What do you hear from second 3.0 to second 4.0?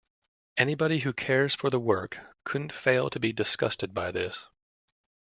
to be disgusted